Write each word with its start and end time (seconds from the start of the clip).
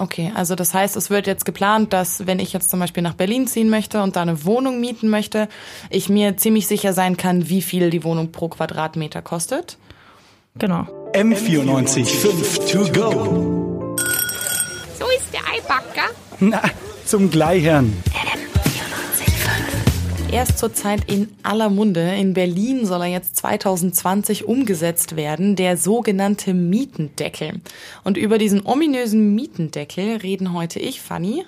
Okay, 0.00 0.30
also 0.32 0.54
das 0.54 0.74
heißt, 0.74 0.96
es 0.96 1.10
wird 1.10 1.26
jetzt 1.26 1.44
geplant, 1.44 1.92
dass 1.92 2.24
wenn 2.28 2.38
ich 2.38 2.52
jetzt 2.52 2.70
zum 2.70 2.78
Beispiel 2.78 3.02
nach 3.02 3.14
Berlin 3.14 3.48
ziehen 3.48 3.68
möchte 3.68 4.00
und 4.00 4.14
da 4.14 4.22
eine 4.22 4.44
Wohnung 4.44 4.80
mieten 4.80 5.08
möchte, 5.08 5.48
ich 5.90 6.08
mir 6.08 6.36
ziemlich 6.36 6.68
sicher 6.68 6.92
sein 6.92 7.16
kann, 7.16 7.48
wie 7.48 7.62
viel 7.62 7.90
die 7.90 8.04
Wohnung 8.04 8.30
pro 8.30 8.48
Quadratmeter 8.48 9.22
kostet. 9.22 9.76
Genau. 10.56 10.86
M94 11.14 12.04
5 12.06 12.58
to 12.70 12.78
go. 12.92 13.96
So 14.98 15.04
ist 15.16 15.32
der 15.32 15.40
Eibacker. 15.52 16.10
Na, 16.38 16.62
zum 17.04 17.28
Gleichern. 17.28 17.92
Er 20.30 20.42
ist 20.42 20.58
zurzeit 20.58 21.10
in 21.10 21.34
aller 21.42 21.70
Munde. 21.70 22.14
In 22.14 22.34
Berlin 22.34 22.84
soll 22.84 23.00
er 23.00 23.06
jetzt 23.06 23.36
2020 23.36 24.44
umgesetzt 24.44 25.16
werden, 25.16 25.56
der 25.56 25.78
sogenannte 25.78 26.52
Mietendeckel. 26.52 27.62
Und 28.04 28.18
über 28.18 28.36
diesen 28.36 28.66
ominösen 28.66 29.34
Mietendeckel 29.34 30.18
reden 30.18 30.52
heute 30.52 30.80
ich, 30.80 31.00
Fanny. 31.00 31.46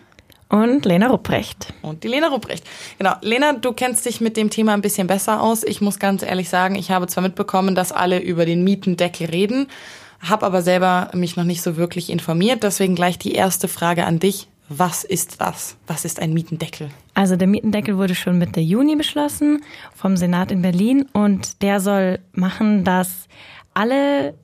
Und 0.49 0.87
Lena 0.87 1.09
Rupprecht. 1.09 1.75
Und 1.83 2.05
die 2.05 2.09
Lena 2.09 2.29
Rupprecht. 2.29 2.65
Genau. 2.97 3.13
Lena, 3.21 3.53
du 3.53 3.75
kennst 3.75 4.07
dich 4.07 4.23
mit 4.23 4.39
dem 4.39 4.49
Thema 4.49 4.73
ein 4.73 4.81
bisschen 4.81 5.07
besser 5.07 5.43
aus. 5.43 5.63
Ich 5.63 5.83
muss 5.83 5.99
ganz 5.99 6.23
ehrlich 6.23 6.49
sagen, 6.49 6.75
ich 6.75 6.91
habe 6.91 7.07
zwar 7.07 7.23
mitbekommen, 7.23 7.75
dass 7.75 7.93
alle 7.93 8.19
über 8.19 8.47
den 8.47 8.65
Mietendeckel 8.65 9.27
reden, 9.27 9.69
habe 10.21 10.47
aber 10.47 10.63
selber 10.63 11.11
mich 11.13 11.37
noch 11.37 11.45
nicht 11.45 11.61
so 11.61 11.77
wirklich 11.77 12.09
informiert. 12.09 12.63
Deswegen 12.63 12.95
gleich 12.95 13.19
die 13.19 13.33
erste 13.33 13.69
Frage 13.69 14.07
an 14.07 14.21
dich. 14.21 14.49
Was 14.73 15.03
ist 15.03 15.41
das? 15.41 15.77
Was 15.89 16.05
ist 16.05 16.21
ein 16.21 16.33
Mietendeckel? 16.33 16.91
Also 17.15 17.35
der 17.35 17.49
Mietendeckel 17.49 17.99
wurde 17.99 18.15
schon 18.15 18.39
Mitte 18.39 18.61
Juni 18.61 18.95
beschlossen 18.95 19.65
vom 19.97 20.17
Senat 20.17 20.53
in 20.53 20.63
Berlin 20.63 21.07
und 21.13 21.61
der 21.63 21.81
soll 21.81 22.21
machen, 22.31 22.85
dass 22.85 23.27
alle 23.75 24.39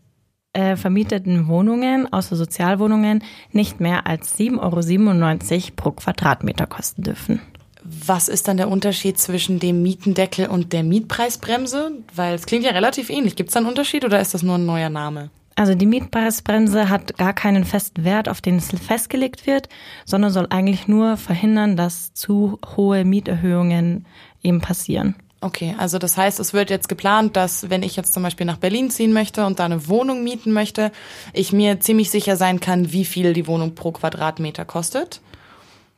äh, 0.52 0.74
vermieteten 0.74 1.46
Wohnungen, 1.46 2.12
außer 2.12 2.34
Sozialwohnungen, 2.34 3.22
nicht 3.52 3.78
mehr 3.78 4.08
als 4.08 4.36
7,97 4.36 5.54
Euro 5.54 5.72
pro 5.76 5.90
Quadratmeter 5.92 6.66
kosten 6.66 7.04
dürfen. 7.04 7.40
Was 7.84 8.26
ist 8.26 8.48
dann 8.48 8.56
der 8.56 8.68
Unterschied 8.68 9.18
zwischen 9.20 9.60
dem 9.60 9.80
Mietendeckel 9.82 10.48
und 10.48 10.72
der 10.72 10.82
Mietpreisbremse? 10.82 11.92
Weil 12.16 12.34
es 12.34 12.46
klingt 12.46 12.64
ja 12.64 12.72
relativ 12.72 13.10
ähnlich. 13.10 13.36
Gibt 13.36 13.50
es 13.50 13.54
da 13.54 13.60
einen 13.60 13.68
Unterschied 13.68 14.04
oder 14.04 14.20
ist 14.20 14.34
das 14.34 14.42
nur 14.42 14.56
ein 14.56 14.66
neuer 14.66 14.90
Name? 14.90 15.30
Also 15.56 15.74
die 15.74 15.86
Mietpreisbremse 15.86 16.90
hat 16.90 17.16
gar 17.16 17.32
keinen 17.32 17.64
festen 17.64 18.04
Wert, 18.04 18.28
auf 18.28 18.42
den 18.42 18.56
es 18.58 18.68
festgelegt 18.68 19.46
wird, 19.46 19.70
sondern 20.04 20.30
soll 20.30 20.46
eigentlich 20.50 20.86
nur 20.86 21.16
verhindern, 21.16 21.76
dass 21.76 22.12
zu 22.12 22.60
hohe 22.76 23.06
Mieterhöhungen 23.06 24.06
eben 24.42 24.60
passieren. 24.60 25.16
Okay, 25.40 25.74
also 25.78 25.98
das 25.98 26.16
heißt, 26.16 26.40
es 26.40 26.52
wird 26.52 26.68
jetzt 26.68 26.88
geplant, 26.88 27.36
dass 27.36 27.70
wenn 27.70 27.82
ich 27.82 27.96
jetzt 27.96 28.12
zum 28.12 28.22
Beispiel 28.22 28.46
nach 28.46 28.58
Berlin 28.58 28.90
ziehen 28.90 29.12
möchte 29.12 29.46
und 29.46 29.58
da 29.58 29.64
eine 29.64 29.88
Wohnung 29.88 30.24
mieten 30.24 30.52
möchte, 30.52 30.92
ich 31.32 31.52
mir 31.52 31.80
ziemlich 31.80 32.10
sicher 32.10 32.36
sein 32.36 32.60
kann, 32.60 32.92
wie 32.92 33.04
viel 33.04 33.32
die 33.32 33.46
Wohnung 33.46 33.74
pro 33.74 33.92
Quadratmeter 33.92 34.64
kostet. 34.64 35.20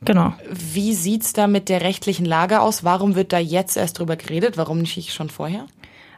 Genau. 0.01 0.33
Wie 0.49 0.93
sieht's 0.93 1.33
da 1.33 1.47
mit 1.47 1.67
der 1.67 1.81
rechtlichen 1.81 2.25
Lage 2.25 2.61
aus? 2.61 2.85
Warum 2.85 3.15
wird 3.15 3.33
da 3.33 3.39
jetzt 3.39 3.75
erst 3.75 3.99
drüber 3.99 4.15
geredet? 4.15 4.55
Warum 4.57 4.79
nicht 4.79 5.13
schon 5.13 5.29
vorher? 5.29 5.65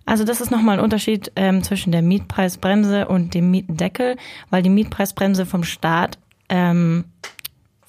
Also 0.06 0.24
das 0.24 0.42
ist 0.42 0.52
nochmal 0.52 0.78
ein 0.78 0.84
Unterschied 0.84 1.32
ähm, 1.36 1.64
zwischen 1.64 1.92
der 1.92 2.02
Mietpreisbremse 2.02 3.08
und 3.08 3.34
dem 3.34 3.52
Mietendeckel, 3.52 4.18
weil 4.50 4.64
die 4.64 4.70
Mietpreisbremse 4.70 5.46
vom 5.46 5.64
Staat 5.64 6.18
ähm, 6.50 7.06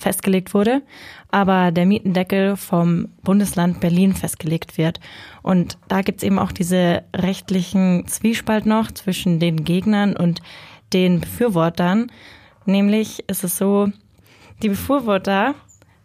festgelegt 0.03 0.53
wurde, 0.53 0.83
aber 1.31 1.71
der 1.71 1.87
Mietendeckel 1.87 2.57
vom 2.57 3.09
Bundesland 3.23 3.81
Berlin 3.81 4.15
festgelegt 4.15 4.77
wird. 4.77 5.01
Und 5.43 5.79
da 5.89 6.03
gibt's 6.03 6.23
eben 6.23 6.39
auch 6.39 6.53
diese 6.53 7.05
rechtlichen 7.15 8.07
Zwiespalt 8.07 8.67
noch 8.67 8.91
zwischen 8.91 9.39
den 9.39 9.65
Gegnern 9.65 10.17
und 10.17 10.43
den 10.93 11.21
Befürwortern. 11.21 12.11
Nämlich 12.67 13.25
ist 13.29 13.45
es 13.45 13.57
so, 13.57 13.89
die 14.63 14.69
Befürworter 14.69 15.55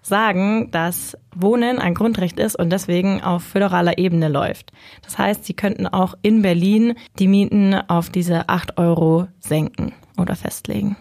sagen, 0.07 0.71
dass 0.71 1.17
Wohnen 1.35 1.79
ein 1.79 1.93
Grundrecht 1.93 2.39
ist 2.39 2.57
und 2.57 2.71
deswegen 2.71 3.21
auf 3.21 3.43
föderaler 3.43 3.97
Ebene 3.97 4.27
läuft. 4.27 4.71
Das 5.03 5.17
heißt, 5.17 5.45
sie 5.45 5.53
könnten 5.53 5.87
auch 5.87 6.15
in 6.21 6.41
Berlin 6.41 6.95
die 7.19 7.27
Mieten 7.27 7.73
auf 7.73 8.09
diese 8.09 8.49
acht 8.49 8.77
Euro 8.77 9.27
senken 9.39 9.93
oder 10.17 10.35
festlegen. 10.35 10.97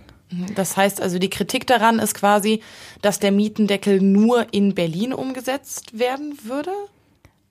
Das 0.54 0.76
heißt 0.76 1.00
also, 1.00 1.19
die 1.19 1.31
Kritik 1.31 1.66
daran 1.66 1.98
ist 1.98 2.14
quasi, 2.14 2.60
dass 3.00 3.20
der 3.20 3.32
Mietendeckel 3.32 4.03
nur 4.03 4.47
in 4.53 4.75
Berlin 4.75 5.12
umgesetzt 5.12 5.98
werden 5.98 6.36
würde? 6.42 6.72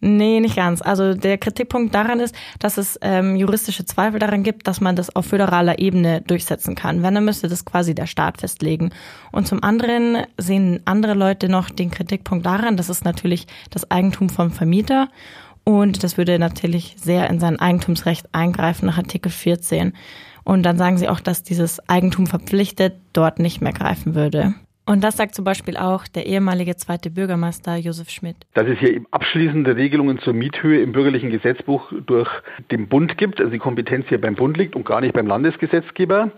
Nee, 0.02 0.40
nicht 0.40 0.56
ganz. 0.56 0.82
Also 0.82 1.14
der 1.14 1.38
Kritikpunkt 1.38 1.96
daran 1.96 2.20
ist, 2.20 2.36
dass 2.60 2.78
es 2.78 3.00
ähm, 3.02 3.36
juristische 3.36 3.86
Zweifel 3.86 4.20
daran 4.20 4.44
gibt, 4.44 4.68
dass 4.68 4.82
man 4.82 4.96
das 4.96 5.16
auf 5.16 5.26
föderaler 5.26 5.80
Ebene 5.80 6.22
durchsetzen 6.22 6.76
kann. 6.76 7.02
Wenn, 7.02 7.16
dann 7.16 7.26
müsste 7.26 7.48
das 7.48 7.66
quasi 7.66 7.96
der 7.96 8.06
Staat 8.06 8.40
festlegen. 8.40 8.92
Und 9.32 9.48
zum 9.48 9.64
anderen 9.64 10.26
sehen 10.38 10.82
andere 10.86 11.14
Leute 11.14 11.50
noch 11.50 11.70
den 11.70 11.92
Kritikpunkt 11.92 12.46
daran, 12.46 12.78
das 12.78 12.90
ist 12.90 13.06
natürlich 13.06 13.48
das 13.72 13.90
Eigentum 13.90 14.30
vom 14.30 14.52
Vermieter. 14.52 15.10
Und 15.64 16.04
das 16.04 16.18
würde 16.18 16.38
natürlich 16.38 16.96
sehr 17.00 17.28
in 17.30 17.40
sein 17.40 17.60
Eigentumsrecht 17.60 18.28
eingreifen 18.34 18.86
nach 18.86 18.98
Artikel 18.98 19.32
14. 19.32 19.94
Und 20.44 20.64
dann 20.64 20.78
sagen 20.78 20.98
sie 20.98 21.10
auch, 21.10 21.20
dass 21.20 21.42
dieses 21.42 21.80
Eigentum 21.90 22.28
verpflichtet 22.28 22.94
dort 23.14 23.40
nicht 23.40 23.62
mehr 23.62 23.74
greifen 23.74 24.14
würde. 24.14 24.54
Und 24.88 25.04
das 25.04 25.18
sagt 25.18 25.34
zum 25.34 25.44
Beispiel 25.46 25.78
auch 25.78 26.08
der 26.08 26.28
ehemalige 26.28 26.76
zweite 26.76 27.10
Bürgermeister 27.10 27.76
Josef 27.76 28.10
Schmidt. 28.12 28.36
Dass 28.54 28.68
es 28.68 28.78
hier 28.78 29.02
abschließende 29.10 29.76
Regelungen 29.76 30.20
zur 30.20 30.34
Miethöhe 30.34 30.82
im 30.82 30.92
bürgerlichen 30.92 31.32
Gesetzbuch 31.32 31.92
durch 32.06 32.30
den 32.70 32.88
Bund 32.88 33.18
gibt, 33.18 33.40
also 33.40 33.52
die 33.52 33.58
Kompetenz 33.58 34.06
hier 34.10 34.22
beim 34.22 34.36
Bund 34.36 34.58
liegt 34.58 34.76
und 34.76 34.86
gar 34.86 35.02
nicht 35.02 35.14
beim 35.14 35.26
Landesgesetzgeber. 35.26 36.32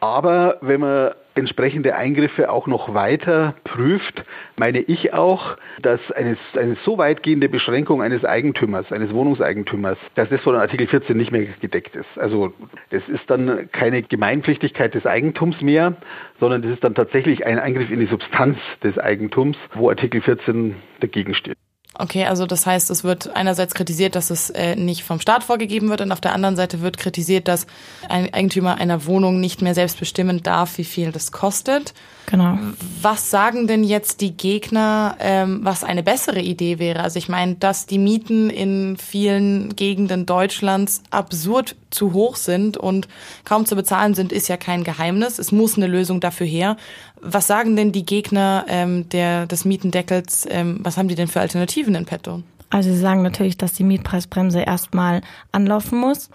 Aber 0.00 0.58
wenn 0.60 0.80
man 0.80 1.12
entsprechende 1.34 1.94
Eingriffe 1.94 2.50
auch 2.50 2.66
noch 2.66 2.94
weiter 2.94 3.54
prüft, 3.64 4.24
meine 4.56 4.80
ich 4.80 5.12
auch, 5.12 5.56
dass 5.82 6.00
eine, 6.12 6.36
eine 6.54 6.76
so 6.84 6.98
weitgehende 6.98 7.48
Beschränkung 7.48 8.02
eines 8.02 8.24
Eigentümers, 8.24 8.90
eines 8.92 9.12
Wohnungseigentümers, 9.12 9.98
dass 10.14 10.28
das 10.28 10.40
von 10.42 10.54
Artikel 10.56 10.86
14 10.86 11.16
nicht 11.16 11.32
mehr 11.32 11.46
gedeckt 11.60 11.96
ist. 11.96 12.18
Also 12.18 12.52
das 12.90 13.06
ist 13.08 13.28
dann 13.28 13.70
keine 13.72 14.02
Gemeinpflichtigkeit 14.02 14.94
des 14.94 15.06
Eigentums 15.06 15.60
mehr, 15.60 15.96
sondern 16.40 16.62
das 16.62 16.72
ist 16.72 16.84
dann 16.84 16.94
tatsächlich 16.94 17.46
ein 17.46 17.58
Eingriff 17.58 17.90
in 17.90 18.00
die 18.00 18.06
Substanz 18.06 18.58
des 18.82 18.98
Eigentums, 18.98 19.56
wo 19.74 19.88
Artikel 19.88 20.20
14 20.20 20.76
dagegen 21.00 21.34
steht. 21.34 21.56
Okay, 22.04 22.26
also 22.26 22.44
das 22.44 22.66
heißt, 22.66 22.90
es 22.90 23.02
wird 23.02 23.34
einerseits 23.34 23.72
kritisiert, 23.72 24.14
dass 24.14 24.28
es 24.28 24.50
äh, 24.50 24.76
nicht 24.76 25.04
vom 25.04 25.20
Staat 25.20 25.42
vorgegeben 25.42 25.88
wird 25.88 26.02
und 26.02 26.12
auf 26.12 26.20
der 26.20 26.34
anderen 26.34 26.54
Seite 26.54 26.82
wird 26.82 26.98
kritisiert, 26.98 27.48
dass 27.48 27.66
ein 28.10 28.32
Eigentümer 28.34 28.76
einer 28.76 29.06
Wohnung 29.06 29.40
nicht 29.40 29.62
mehr 29.62 29.74
selbst 29.74 29.98
bestimmen 29.98 30.42
darf, 30.42 30.76
wie 30.76 30.84
viel 30.84 31.12
das 31.12 31.32
kostet. 31.32 31.94
Genau. 32.26 32.58
Was 33.00 33.30
sagen 33.30 33.66
denn 33.66 33.84
jetzt 33.84 34.20
die 34.20 34.36
Gegner, 34.36 35.16
ähm, 35.18 35.60
was 35.62 35.82
eine 35.82 36.02
bessere 36.02 36.40
Idee 36.40 36.78
wäre? 36.78 37.00
Also 37.00 37.18
ich 37.18 37.30
meine, 37.30 37.54
dass 37.54 37.86
die 37.86 37.98
Mieten 37.98 38.50
in 38.50 38.98
vielen 38.98 39.74
Gegenden 39.76 40.26
Deutschlands 40.26 41.02
absurd 41.10 41.76
zu 41.90 42.12
hoch 42.12 42.36
sind 42.36 42.76
und 42.76 43.08
kaum 43.44 43.66
zu 43.66 43.76
bezahlen 43.76 44.14
sind, 44.14 44.32
ist 44.32 44.48
ja 44.48 44.56
kein 44.56 44.84
Geheimnis. 44.84 45.38
Es 45.38 45.52
muss 45.52 45.76
eine 45.76 45.86
Lösung 45.86 46.20
dafür 46.20 46.46
her. 46.46 46.76
Was 47.20 47.46
sagen 47.46 47.76
denn 47.76 47.92
die 47.92 48.04
Gegner 48.04 48.66
ähm, 48.68 49.08
der, 49.08 49.46
des 49.46 49.64
Mietendeckels? 49.64 50.46
Ähm, 50.50 50.80
was 50.82 50.96
haben 50.96 51.08
die 51.08 51.14
denn 51.14 51.28
für 51.28 51.40
Alternativen 51.40 51.93
in 51.94 52.04
petto? 52.04 52.42
Also 52.70 52.90
sie 52.90 52.98
sagen 52.98 53.22
natürlich, 53.22 53.56
dass 53.56 53.72
die 53.72 53.84
Mietpreisbremse 53.84 54.60
erstmal 54.60 55.20
anlaufen 55.52 55.98
muss 55.98 56.30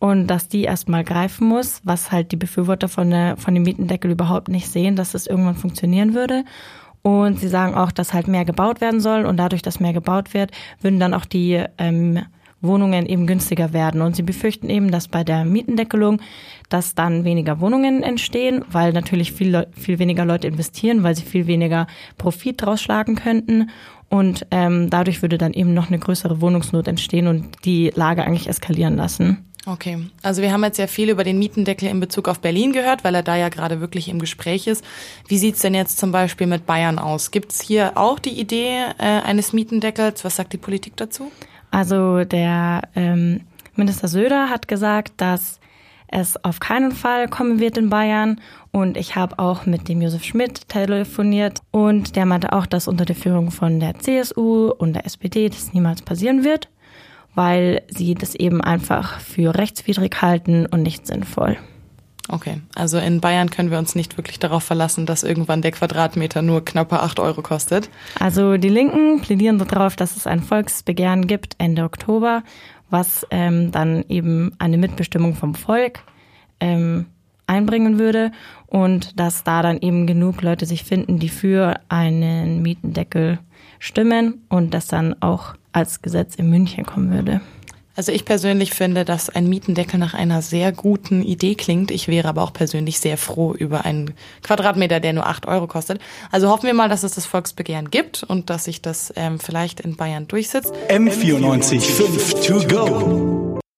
und 0.00 0.26
dass 0.26 0.48
die 0.48 0.64
erstmal 0.64 1.04
greifen 1.04 1.46
muss, 1.46 1.80
was 1.84 2.10
halt 2.10 2.32
die 2.32 2.36
Befürworter 2.36 2.88
von, 2.88 3.10
der, 3.10 3.36
von 3.36 3.54
dem 3.54 3.62
Mietendeckel 3.62 4.10
überhaupt 4.10 4.48
nicht 4.48 4.68
sehen, 4.68 4.96
dass 4.96 5.14
es 5.14 5.26
irgendwann 5.26 5.54
funktionieren 5.54 6.14
würde. 6.14 6.44
Und 7.02 7.38
sie 7.38 7.48
sagen 7.48 7.74
auch, 7.74 7.92
dass 7.92 8.14
halt 8.14 8.28
mehr 8.28 8.44
gebaut 8.44 8.80
werden 8.80 9.00
soll 9.00 9.26
und 9.26 9.36
dadurch, 9.36 9.62
dass 9.62 9.78
mehr 9.78 9.92
gebaut 9.92 10.34
wird, 10.34 10.52
würden 10.80 10.98
dann 10.98 11.14
auch 11.14 11.26
die 11.26 11.62
ähm, 11.78 12.24
Wohnungen 12.64 13.06
eben 13.06 13.26
günstiger 13.26 13.72
werden. 13.72 14.02
Und 14.02 14.16
sie 14.16 14.22
befürchten 14.22 14.70
eben, 14.70 14.90
dass 14.90 15.08
bei 15.08 15.24
der 15.24 15.44
Mietendeckelung, 15.44 16.20
dass 16.68 16.94
dann 16.94 17.24
weniger 17.24 17.60
Wohnungen 17.60 18.02
entstehen, 18.02 18.64
weil 18.70 18.92
natürlich 18.92 19.32
viel, 19.32 19.66
viel 19.72 19.98
weniger 19.98 20.24
Leute 20.24 20.48
investieren, 20.48 21.02
weil 21.02 21.14
sie 21.14 21.24
viel 21.24 21.46
weniger 21.46 21.86
Profit 22.18 22.62
draus 22.62 22.80
schlagen 22.80 23.14
könnten. 23.14 23.70
Und 24.08 24.46
ähm, 24.50 24.90
dadurch 24.90 25.22
würde 25.22 25.38
dann 25.38 25.52
eben 25.52 25.74
noch 25.74 25.88
eine 25.88 25.98
größere 25.98 26.40
Wohnungsnot 26.40 26.88
entstehen 26.88 27.26
und 27.26 27.64
die 27.64 27.92
Lage 27.94 28.24
eigentlich 28.24 28.48
eskalieren 28.48 28.96
lassen. 28.96 29.44
Okay, 29.66 29.98
also 30.22 30.42
wir 30.42 30.52
haben 30.52 30.62
jetzt 30.62 30.78
ja 30.78 30.86
viel 30.86 31.08
über 31.08 31.24
den 31.24 31.38
Mietendeckel 31.38 31.88
in 31.88 31.98
Bezug 31.98 32.28
auf 32.28 32.40
Berlin 32.40 32.72
gehört, 32.74 33.02
weil 33.02 33.14
er 33.14 33.22
da 33.22 33.34
ja 33.34 33.48
gerade 33.48 33.80
wirklich 33.80 34.10
im 34.10 34.18
Gespräch 34.18 34.66
ist. 34.66 34.84
Wie 35.26 35.38
sieht's 35.38 35.60
denn 35.60 35.74
jetzt 35.74 35.96
zum 35.98 36.12
Beispiel 36.12 36.46
mit 36.46 36.66
Bayern 36.66 36.98
aus? 36.98 37.30
Gibt's 37.30 37.62
hier 37.62 37.96
auch 37.96 38.18
die 38.18 38.38
Idee 38.38 38.82
äh, 38.98 39.04
eines 39.04 39.54
Mietendeckels? 39.54 40.22
Was 40.22 40.36
sagt 40.36 40.52
die 40.52 40.58
Politik 40.58 40.96
dazu? 40.96 41.32
Also 41.74 42.22
der 42.22 42.82
ähm, 42.94 43.40
Minister 43.74 44.06
Söder 44.06 44.48
hat 44.48 44.68
gesagt, 44.68 45.14
dass 45.16 45.58
es 46.06 46.42
auf 46.44 46.60
keinen 46.60 46.92
Fall 46.92 47.26
kommen 47.26 47.58
wird 47.58 47.76
in 47.76 47.90
Bayern. 47.90 48.40
Und 48.70 48.96
ich 48.96 49.16
habe 49.16 49.40
auch 49.40 49.66
mit 49.66 49.88
dem 49.88 50.00
Josef 50.00 50.22
Schmidt 50.22 50.68
telefoniert 50.68 51.58
und 51.72 52.14
der 52.14 52.26
meinte 52.26 52.52
auch, 52.52 52.66
dass 52.66 52.86
unter 52.86 53.04
der 53.04 53.16
Führung 53.16 53.50
von 53.50 53.80
der 53.80 53.98
CSU 53.98 54.70
und 54.70 54.92
der 54.92 55.04
SPD 55.04 55.48
das 55.48 55.72
niemals 55.72 56.02
passieren 56.02 56.44
wird 56.44 56.68
weil 57.34 57.82
sie 57.88 58.14
das 58.14 58.34
eben 58.34 58.60
einfach 58.60 59.20
für 59.20 59.54
rechtswidrig 59.54 60.22
halten 60.22 60.66
und 60.66 60.82
nicht 60.82 61.06
sinnvoll. 61.06 61.56
Okay, 62.28 62.62
also 62.74 62.96
in 62.98 63.20
Bayern 63.20 63.50
können 63.50 63.70
wir 63.70 63.78
uns 63.78 63.94
nicht 63.94 64.16
wirklich 64.16 64.38
darauf 64.38 64.64
verlassen, 64.64 65.04
dass 65.04 65.24
irgendwann 65.24 65.60
der 65.60 65.72
Quadratmeter 65.72 66.40
nur 66.40 66.64
knappe 66.64 67.00
acht 67.00 67.20
Euro 67.20 67.42
kostet. 67.42 67.90
Also 68.18 68.56
die 68.56 68.70
Linken 68.70 69.20
plädieren 69.20 69.58
darauf, 69.58 69.94
dass 69.94 70.16
es 70.16 70.26
ein 70.26 70.42
Volksbegehren 70.42 71.26
gibt 71.26 71.54
Ende 71.58 71.84
Oktober, 71.84 72.42
was 72.88 73.26
ähm, 73.30 73.72
dann 73.72 74.04
eben 74.08 74.52
eine 74.58 74.78
Mitbestimmung 74.78 75.34
vom 75.34 75.54
Volk 75.54 76.00
ähm, 76.60 77.06
einbringen 77.46 77.98
würde 77.98 78.32
und 78.66 79.20
dass 79.20 79.44
da 79.44 79.60
dann 79.60 79.78
eben 79.78 80.06
genug 80.06 80.40
Leute 80.40 80.64
sich 80.64 80.84
finden, 80.84 81.18
die 81.18 81.28
für 81.28 81.78
einen 81.90 82.62
Mietendeckel 82.62 83.38
stimmen 83.78 84.44
und 84.48 84.72
das 84.72 84.86
dann 84.86 85.14
auch 85.20 85.54
als 85.72 86.00
Gesetz 86.00 86.36
in 86.36 86.48
München 86.48 86.86
kommen 86.86 87.12
würde. 87.12 87.42
Also 87.96 88.12
ich 88.12 88.24
persönlich 88.24 88.72
finde, 88.72 89.04
dass 89.04 89.30
ein 89.30 89.48
Mietendeckel 89.48 89.98
nach 89.98 90.14
einer 90.14 90.42
sehr 90.42 90.72
guten 90.72 91.22
Idee 91.22 91.54
klingt. 91.54 91.90
Ich 91.90 92.08
wäre 92.08 92.28
aber 92.28 92.42
auch 92.42 92.52
persönlich 92.52 92.98
sehr 92.98 93.16
froh 93.16 93.54
über 93.54 93.84
einen 93.84 94.14
Quadratmeter, 94.42 95.00
der 95.00 95.12
nur 95.12 95.26
acht 95.26 95.46
Euro 95.46 95.66
kostet. 95.66 96.00
Also 96.30 96.48
hoffen 96.48 96.66
wir 96.66 96.74
mal, 96.74 96.88
dass 96.88 97.04
es 97.04 97.14
das 97.14 97.26
Volksbegehren 97.26 97.90
gibt 97.90 98.22
und 98.22 98.50
dass 98.50 98.64
sich 98.64 98.82
das 98.82 99.12
ähm, 99.16 99.38
vielleicht 99.38 99.80
in 99.80 99.96
Bayern 99.96 100.26
durchsetzt. 100.26 100.72
M94 100.88 101.80
5 101.80 102.46
to 102.46 102.66
go. 102.66 103.43